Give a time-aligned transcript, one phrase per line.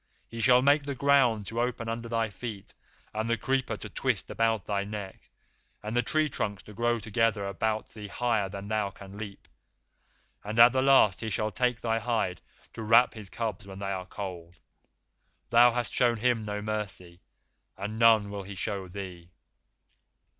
[0.27, 2.73] He shall make the ground to open under thy feet,
[3.13, 5.29] and the creeper to twist about thy neck,
[5.83, 9.47] and the tree trunks to grow together about thee higher than thou canst leap,
[10.43, 12.41] and at the last he shall take thy hide
[12.73, 14.55] to wrap his cubs when they are cold.
[15.51, 17.21] Thou hast shown him no mercy,
[17.77, 19.29] and none will he show thee.